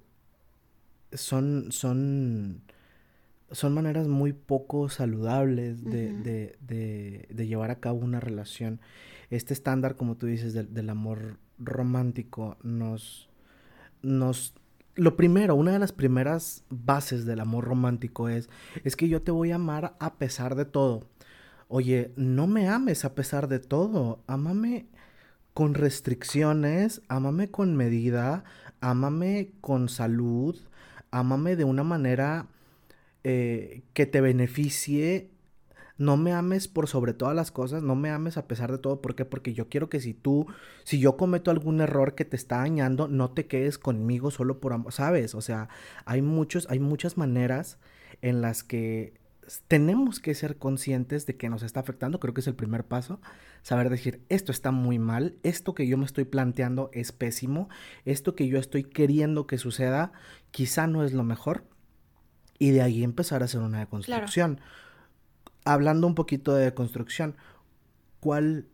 [1.12, 2.62] son, son,
[3.52, 8.80] son maneras muy poco saludables de, de, de, de llevar a cabo una relación
[9.36, 13.30] este estándar, como tú dices, del, amor romántico nos,
[14.02, 14.54] nos...
[14.94, 18.50] Lo primero, una de las primeras bases del amor romántico es,
[18.84, 21.08] es que yo te voy a amar a pesar de todo.
[21.68, 24.86] Oye, no me ames a pesar de todo, ámame
[25.54, 28.44] con restricciones, ámame con medida,
[28.82, 30.58] ámame con salud,
[31.10, 32.48] ámame de una manera
[33.24, 35.32] eh, que te beneficie
[35.98, 39.00] no me ames por sobre todas las cosas, no me ames a pesar de todo.
[39.00, 39.24] ¿Por qué?
[39.24, 40.46] Porque yo quiero que si tú,
[40.84, 44.72] si yo cometo algún error que te está dañando, no te quedes conmigo solo por
[44.72, 45.34] amor, ¿sabes?
[45.34, 45.68] O sea,
[46.04, 47.78] hay muchos, hay muchas maneras
[48.20, 49.14] en las que
[49.68, 53.20] tenemos que ser conscientes de que nos está afectando, creo que es el primer paso,
[53.62, 57.68] saber decir, esto está muy mal, esto que yo me estoy planteando es pésimo,
[58.04, 60.12] esto que yo estoy queriendo que suceda
[60.52, 61.64] quizá no es lo mejor,
[62.62, 64.60] y de ahí empezar a hacer una deconstrucción
[65.64, 67.36] hablando un poquito de construcción,
[68.20, 68.68] ¿cuál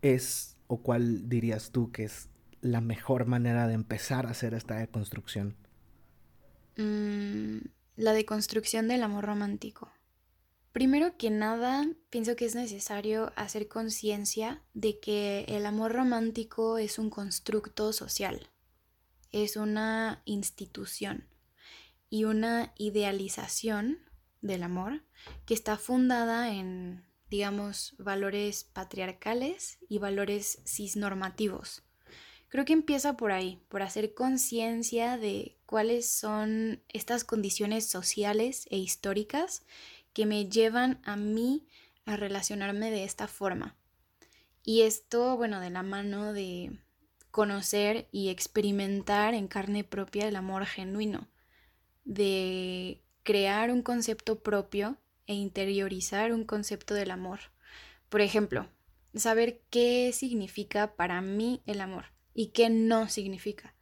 [0.00, 2.30] es o cuál dirías tú que es
[2.62, 5.56] la mejor manera de empezar a hacer esta deconstrucción?
[6.78, 9.92] Mm, la deconstrucción del amor romántico.
[10.72, 16.98] Primero que nada, pienso que es necesario hacer conciencia de que el amor romántico es
[16.98, 18.48] un constructo social,
[19.32, 21.26] es una institución
[22.10, 23.98] y una idealización
[24.40, 25.02] del amor
[25.46, 31.82] que está fundada en, digamos, valores patriarcales y valores cisnormativos.
[32.48, 38.78] Creo que empieza por ahí, por hacer conciencia de cuáles son estas condiciones sociales e
[38.78, 39.64] históricas
[40.12, 41.66] que me llevan a mí
[42.06, 43.76] a relacionarme de esta forma.
[44.62, 46.78] Y esto, bueno, de la mano de
[47.30, 51.28] conocer y experimentar en carne propia el amor genuino,
[52.04, 57.40] de crear un concepto propio e interiorizar un concepto del amor.
[58.08, 58.68] Por ejemplo,
[59.14, 63.74] saber qué significa para mí el amor y qué no significa.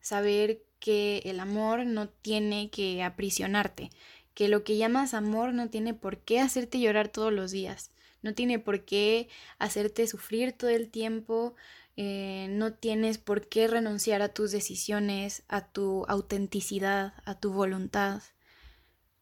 [0.00, 3.90] Saber que el amor no tiene que aprisionarte,
[4.34, 7.90] que lo que llamas amor no tiene por qué hacerte llorar todos los días,
[8.22, 11.54] no tiene por qué hacerte sufrir todo el tiempo,
[11.96, 18.22] eh, no tienes por qué renunciar a tus decisiones, a tu autenticidad, a tu voluntad.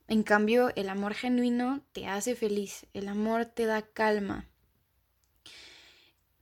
[0.08, 4.48] En cambio, el amor genuino te hace feliz, el amor te da calma.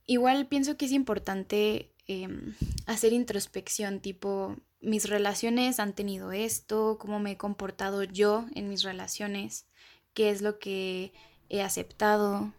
[0.05, 2.55] Igual pienso que es importante em,
[2.87, 8.83] hacer introspección, tipo, mis relaciones han tenido esto, cómo me he comportado yo en mis
[8.83, 9.67] relaciones,
[10.13, 11.13] qué es lo que
[11.47, 12.51] he aceptado.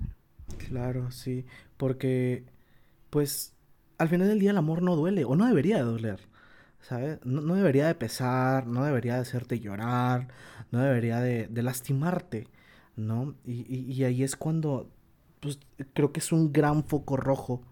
[0.69, 1.45] Claro, sí,
[1.77, 2.45] porque
[3.11, 3.54] pues
[4.05, 6.21] al final del día el amor no duele o no debería de doler,
[6.81, 7.19] ¿sabes?
[7.25, 10.29] No, debería de pesar, no debería de hacerte llorar,
[10.71, 12.49] no debería de, lastimarte,
[12.97, 13.35] ¿no?
[13.45, 14.91] Y, ahí es cuando,
[15.41, 15.59] pues
[15.95, 17.63] creo que es un gran foco rojo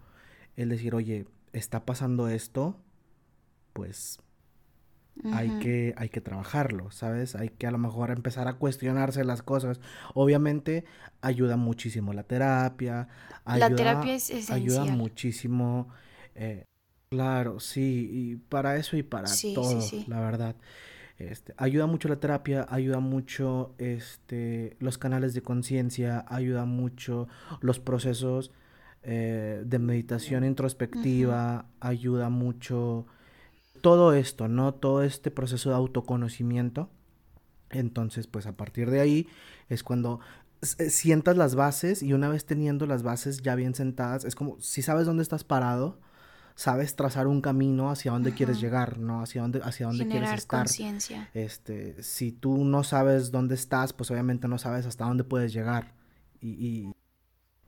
[0.55, 2.79] el decir, oye, está pasando esto,
[3.73, 4.19] pues
[5.31, 7.35] hay, que, hay que trabajarlo, ¿sabes?
[7.35, 9.79] Hay que a lo mejor empezar a cuestionarse las cosas.
[10.15, 10.85] Obviamente
[11.21, 13.07] ayuda muchísimo la terapia.
[13.45, 14.57] la terapia es esencial.
[14.57, 15.89] Ayuda muchísimo.
[16.35, 16.65] Eh,
[17.09, 20.55] claro, sí, y para eso y para todo, la verdad.
[21.19, 27.27] Este, ayuda mucho la terapia, ayuda mucho este, los canales de conciencia, ayuda mucho
[27.61, 28.51] los procesos
[29.03, 33.05] eh, de meditación introspectiva, ayuda mucho
[33.81, 34.73] todo esto, ¿no?
[34.73, 36.89] Todo este proceso de autoconocimiento.
[37.69, 39.27] Entonces, pues a partir de ahí
[39.67, 40.19] es cuando
[40.77, 44.59] eh, sientas las bases y una vez teniendo las bases ya bien sentadas, es como
[44.61, 45.99] si sabes dónde estás parado,
[46.55, 49.21] sabes trazar un camino hacia dónde quieres llegar, ¿no?
[49.21, 50.67] Hacia dónde, hacia dónde quieres estar.
[51.33, 55.93] Este, si tú no sabes dónde estás, pues obviamente no sabes hasta dónde puedes llegar.
[56.41, 56.91] Y,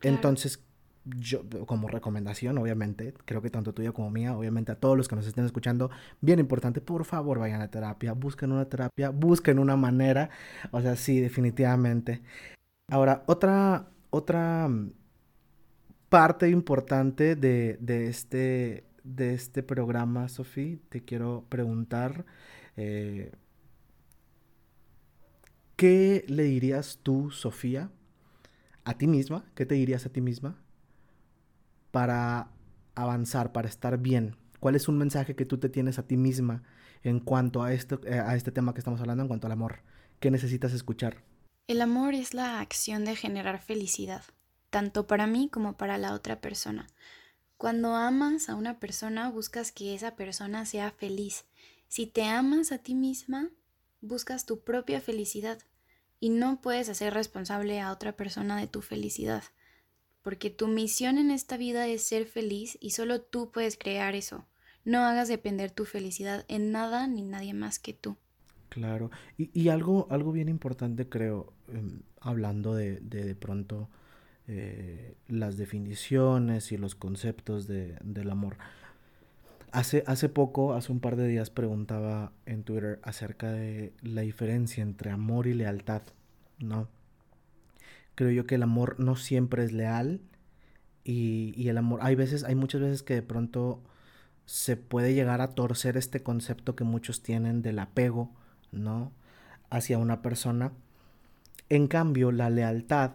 [0.01, 0.59] entonces
[1.05, 5.15] yo, como recomendación, obviamente, creo que tanto tuya como mía, obviamente a todos los que
[5.15, 5.89] nos estén escuchando,
[6.21, 10.29] bien importante, por favor vayan a terapia, busquen una terapia, busquen una manera,
[10.71, 12.21] o sea, sí, definitivamente.
[12.89, 14.69] Ahora, otra, otra
[16.09, 22.25] parte importante de, de este, de este programa, Sofía, te quiero preguntar,
[22.77, 23.31] eh,
[25.75, 27.91] ¿qué le dirías tú, Sofía,
[28.83, 29.45] a ti misma?
[29.55, 30.61] ¿Qué te dirías a ti misma?
[31.95, 32.49] para
[32.93, 34.35] avanzar, para estar bien?
[34.59, 36.61] ¿Cuál es un mensaje que tú te tienes a ti misma
[37.03, 39.79] en cuanto a, esto, eh, a este tema que estamos hablando, en cuanto al amor?
[40.19, 41.23] ¿Qué necesitas escuchar?
[41.69, 44.23] El amor es la acción de generar felicidad,
[44.75, 46.87] tanto para mí como para la otra persona.
[47.55, 51.45] Cuando amas a una persona, buscas que esa persona sea feliz.
[51.87, 53.51] Si te amas a ti misma,
[54.01, 55.59] buscas tu propia felicidad
[56.19, 59.45] y no puedes hacer responsable a otra persona de tu felicidad
[60.25, 64.43] porque tu misión en esta vida es ser feliz y solo tú puedes crear eso.
[64.83, 68.17] No hagas depender tu felicidad en nada ni nadie más que tú.
[68.69, 73.87] Claro, y, algo, algo bien importante creo, em, hablando de, de, pronto
[74.47, 78.57] eh, las definiciones y los conceptos de, del amor.
[79.71, 84.81] Hace, hace poco, hace un par de días, preguntaba en Twitter acerca de la diferencia
[84.83, 86.01] entre amor y lealtad,
[86.59, 86.87] ¿no?
[88.15, 90.21] creo yo que el amor no siempre es leal
[91.03, 93.83] y, el amor, hay veces, hay muchas veces que de pronto
[94.45, 98.31] se puede llegar a torcer este concepto que muchos tienen del apego,
[98.71, 99.11] ¿no?
[99.69, 100.71] Hacia una persona.
[101.69, 103.11] En cambio, la lealtad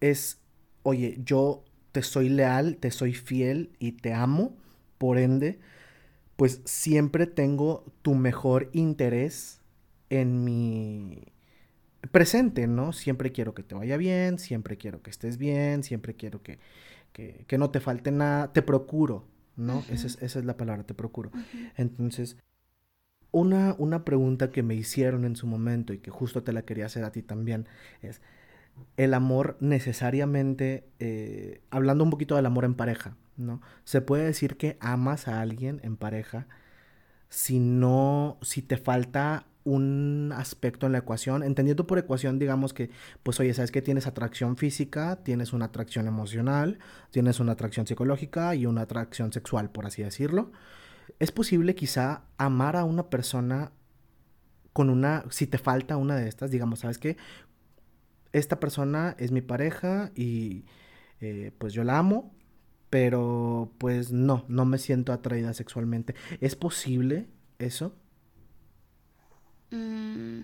[0.00, 0.38] es,
[0.82, 4.56] oye, yo te soy leal, te soy fiel y te amo,
[4.98, 5.58] por ende,
[6.36, 9.60] pues siempre tengo tu mejor interés
[10.08, 11.24] en mi,
[12.08, 12.92] presente, ¿no?
[12.92, 16.58] Siempre quiero que te vaya bien, siempre quiero que estés bien, siempre quiero que,
[17.12, 19.84] que, no te falte nada, te procuro, ¿no?
[19.90, 21.30] esa, es, esa, es, la palabra, te procuro.
[21.76, 22.36] Entonces,
[23.30, 26.86] una, una pregunta que me hicieron en su momento y que justo te la quería
[26.86, 27.66] hacer a ti también
[28.02, 28.20] es,
[28.96, 33.60] el amor necesariamente, eh, hablando un poquito del amor en pareja, ¿no?
[33.84, 36.46] Se puede decir que amas a alguien en pareja
[37.30, 42.90] si no, si te falta un aspecto en la ecuación, entendiendo por ecuación, digamos que,
[43.22, 46.78] pues oye, sabes que tienes atracción física, tienes una atracción emocional,
[47.10, 50.50] tienes una atracción psicológica y una atracción sexual, por así decirlo.
[51.18, 53.72] Es posible quizá amar a una persona
[54.72, 57.16] con una, si te falta una de estas, digamos, sabes que
[58.32, 60.64] esta persona es mi pareja y
[61.20, 62.34] eh, pues yo la amo,
[62.88, 66.14] pero pues no, no me siento atraída sexualmente.
[66.40, 67.28] ¿Es posible
[67.58, 67.94] eso?
[69.70, 70.42] Mm,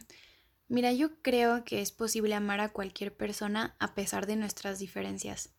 [0.69, 5.55] mira, yo creo que es posible amar a cualquier persona a pesar de nuestras diferencias,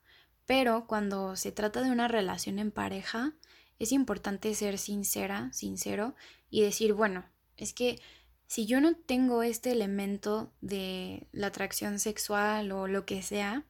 [0.46, 3.34] pero cuando se trata de una relación en pareja,
[3.80, 6.16] es importante ser sincera, sincero
[6.50, 7.26] y decir, bueno,
[7.58, 8.00] es que
[8.48, 13.66] si yo no tengo este elemento de la atracción sexual o lo que sea,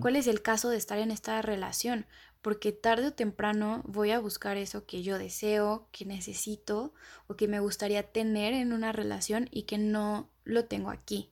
[0.00, 2.06] ¿cuál es el caso de estar en esta relación?
[2.42, 6.92] porque tarde o temprano voy a buscar eso que yo deseo, que necesito
[7.28, 11.30] o que me gustaría tener en una relación y que no lo tengo aquí.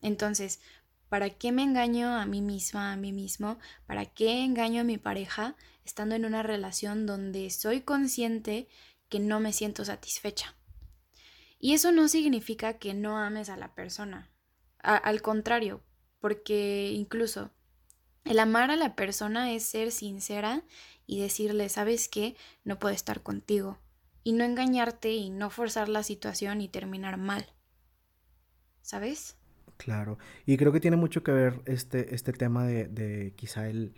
[0.00, 0.60] Entonces,
[1.08, 3.58] ¿para qué me engaño a mí misma, a mí mismo?
[3.86, 8.68] ¿Para qué engaño a mi pareja estando en una relación donde soy consciente
[9.08, 10.54] que no me siento satisfecha?
[11.58, 14.30] Y eso no significa que no ames a la persona.
[14.80, 15.82] al contrario,
[16.20, 17.50] porque incluso
[18.24, 20.62] el amar a la persona es ser sincera
[21.06, 22.36] y decirle, ¿sabes qué?
[22.64, 23.78] No puedo estar contigo.
[24.22, 27.46] Y no engañarte y no forzar la situación y terminar mal.
[28.82, 29.36] ¿Sabes?
[29.78, 30.18] Claro.
[30.44, 33.94] Y creo que tiene mucho que ver este, este tema de, de quizá el,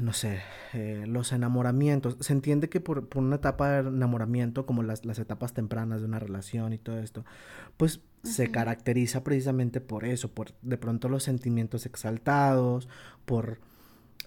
[0.00, 0.40] no sé,
[0.72, 2.16] eh, los enamoramientos.
[2.20, 6.18] Se entiende que por, una etapa de enamoramiento, como las, las, etapas tempranas de una
[6.18, 7.24] relación y todo esto,
[7.76, 12.88] pues se caracteriza precisamente por eso, por de pronto los sentimientos exaltados,
[13.24, 13.60] por,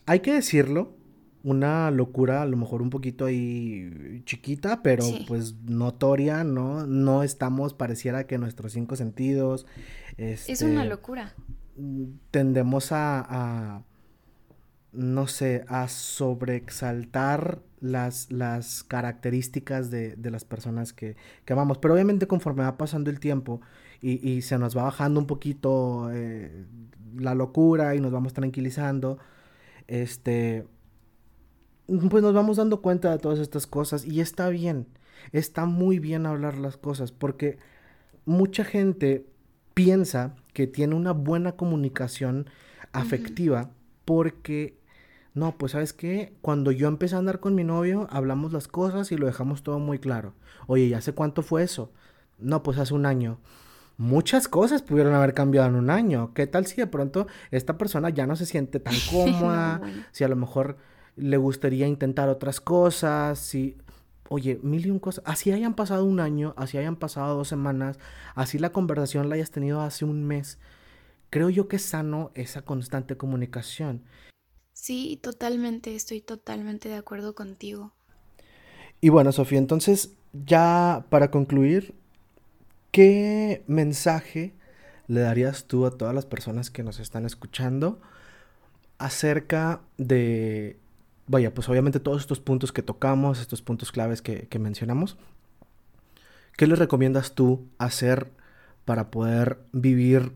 [0.06, 0.96] hay que decirlo,
[1.44, 6.88] una locura a lo mejor un poquito ahí chiquita, pero pues notoria, ¿no?
[6.88, 9.68] No estamos, pareciera que nuestros cinco sentidos...
[10.18, 11.34] es una este, locura.
[12.32, 13.84] Tendemos a
[14.96, 21.16] no sé, a sobreexaltar las, las características de, de las personas que,
[21.46, 21.78] que, amamos.
[21.78, 23.62] Pero obviamente conforme va pasando el tiempo
[24.02, 26.66] y, y se nos va bajando un poquito eh,
[27.18, 29.20] la locura y nos vamos tranquilizando,
[29.88, 30.66] este,
[31.88, 34.88] pues nos vamos dando cuenta de todas estas cosas y está bien,
[35.32, 37.58] está muy bien hablar las cosas porque
[38.26, 39.26] mucha gente
[39.74, 42.50] piensa que tiene una buena comunicación
[42.92, 43.70] afectiva
[44.06, 44.78] porque
[45.36, 49.12] no, pues sabes qué, cuando yo empecé a andar con mi novio, hablamos las cosas
[49.12, 50.34] y lo dejamos todo muy claro.
[50.66, 51.92] Oye, ¿ya sé cuánto fue eso?
[52.40, 53.38] No, pues hace un año.
[53.98, 56.34] Muchas cosas pudieron haber cambiado en un año.
[56.34, 59.82] ¿Qué tal si de pronto esta persona ya no se siente tan cómoda?
[60.14, 60.78] Si a lo mejor
[61.18, 63.78] le gustaría intentar otras cosas, si...
[64.30, 65.24] Oye, mil y un cosas.
[65.28, 68.00] Así hayan pasado un año, así hayan pasado dos semanas,
[68.36, 70.60] así la conversación la hayas tenido hace un mes.
[71.30, 74.02] Creo yo que es sano esa constante comunicación.
[74.76, 77.94] Sí, totalmente, estoy totalmente de acuerdo contigo.
[79.00, 81.96] Y bueno, Sofía, entonces ya para concluir,
[82.92, 84.54] ¿qué mensaje
[85.08, 88.02] le darías tú a todas las personas que nos están escuchando
[88.98, 90.78] acerca de,
[91.26, 95.18] vaya, pues obviamente todos estos puntos que tocamos, estos puntos claves que, mencionamos?
[96.58, 98.30] ¿Qué les recomiendas tú hacer
[98.84, 100.34] para poder vivir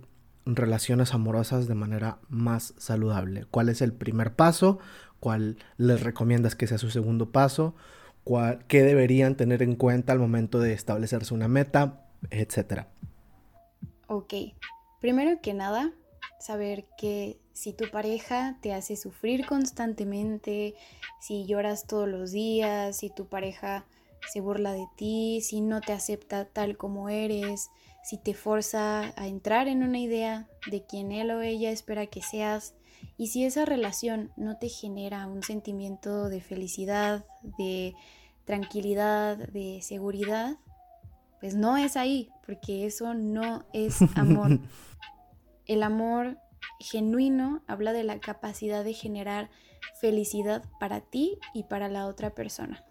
[0.56, 3.46] relaciones amorosas de manera más saludable.
[3.50, 4.80] ¿Cuál es el primer paso?
[5.20, 7.76] ¿Cuál les recomiendas que sea su segundo paso?
[8.24, 12.06] ¿Cuál, ¿Qué deberían tener en cuenta al momento de establecerse una meta?
[12.30, 12.90] Etcétera.
[14.08, 14.34] Ok,
[15.00, 15.94] primero que nada,
[16.40, 20.76] saber que si tu pareja te hace sufrir constantemente,
[21.20, 23.86] si lloras todos los días, si tu pareja
[24.32, 27.70] se burla de ti, si no te acepta tal como eres,
[28.04, 32.22] si te forza a entrar en una idea de quien él o ella espera que
[32.22, 32.76] seas
[33.18, 37.26] y si esa relación no te genera un sentimiento de felicidad,
[37.58, 37.96] de
[38.46, 40.58] tranquilidad, de seguridad,
[41.40, 44.60] pues no es ahí, porque eso no es amor.
[45.66, 46.38] El amor
[46.80, 49.50] genuino habla de la capacidad de generar
[50.00, 52.84] felicidad para ti y para la otra persona.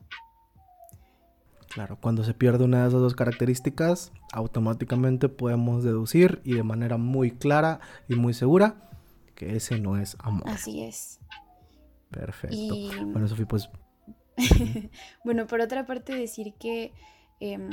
[1.70, 6.96] Claro, cuando se pierde una de esas dos características, automáticamente podemos deducir y de manera
[6.96, 8.88] muy clara y muy segura
[9.34, 10.48] que ese no es amor.
[10.48, 11.20] Así es.
[12.10, 12.74] Perfecto.
[13.06, 13.68] Bueno, Sofía, pues...
[15.24, 16.92] bueno, por otra parte decir que
[17.40, 17.70] em,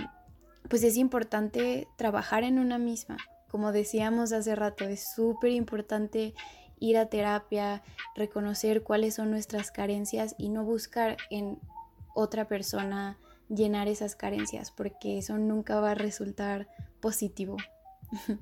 [0.69, 3.17] pues es importante trabajar en una misma.
[3.49, 6.33] Como decíamos hace rato, es súper importante
[6.79, 7.81] ir a terapia,
[8.15, 11.59] reconocer cuáles son nuestras carencias y no buscar en
[12.13, 13.17] otra persona
[13.49, 16.67] llenar esas carencias, porque eso nunca va a resultar
[16.99, 17.57] positivo.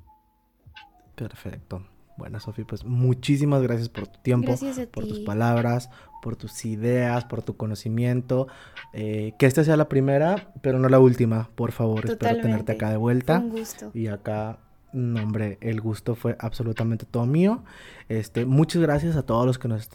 [1.15, 1.85] Perfecto.
[2.17, 4.53] Bueno, Sofía, pues muchísimas gracias por tu tiempo,
[4.91, 5.89] por tus palabras,
[6.21, 8.47] por tus ideas, por tu conocimiento.
[8.93, 12.05] Eh, que esta sea la primera, pero no la última, por favor.
[12.05, 13.39] Espero tenerte acá de vuelta.
[13.39, 13.89] un gusto.
[13.95, 14.59] Y acá
[14.93, 17.63] no, hombre, el gusto fue absolutamente todo mío.
[18.09, 19.89] Este, muchas gracias a todos los que nos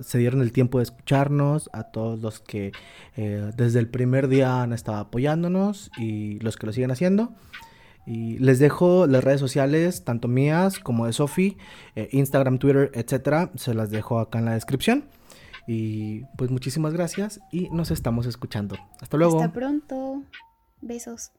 [0.00, 2.72] se dieron el tiempo de escucharnos, a todos los que
[3.16, 7.32] eh, desde el primer día han estado apoyándonos y los que lo siguen haciendo.
[8.06, 11.56] Y les dejo las redes sociales, tanto mías como de Sofi,
[11.94, 13.52] eh, Instagram, Twitter, etcétera.
[13.54, 15.04] Se las dejo acá en la descripción.
[15.68, 18.76] Y pues muchísimas gracias y nos estamos escuchando.
[19.00, 19.40] Hasta luego.
[19.40, 20.24] Hasta pronto.
[20.80, 21.30] Besos.